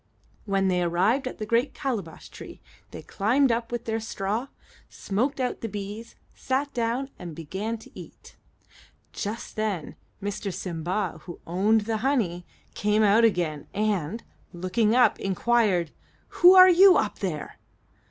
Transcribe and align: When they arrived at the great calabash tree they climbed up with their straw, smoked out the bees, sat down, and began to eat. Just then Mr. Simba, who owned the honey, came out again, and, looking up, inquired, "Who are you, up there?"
When 0.45 0.67
they 0.67 0.81
arrived 0.81 1.27
at 1.27 1.37
the 1.37 1.45
great 1.45 1.75
calabash 1.75 2.29
tree 2.29 2.59
they 2.89 3.03
climbed 3.03 3.51
up 3.51 3.71
with 3.71 3.85
their 3.85 3.99
straw, 3.99 4.47
smoked 4.89 5.39
out 5.39 5.61
the 5.61 5.69
bees, 5.69 6.15
sat 6.33 6.73
down, 6.73 7.11
and 7.19 7.35
began 7.35 7.77
to 7.77 7.91
eat. 7.93 8.35
Just 9.13 9.55
then 9.57 9.95
Mr. 10.19 10.51
Simba, 10.51 11.19
who 11.25 11.39
owned 11.45 11.81
the 11.81 11.97
honey, 11.97 12.47
came 12.73 13.03
out 13.03 13.23
again, 13.23 13.67
and, 13.75 14.23
looking 14.53 14.95
up, 14.95 15.19
inquired, 15.19 15.91
"Who 16.29 16.55
are 16.55 16.67
you, 16.67 16.97
up 16.97 17.19
there?" 17.19 17.59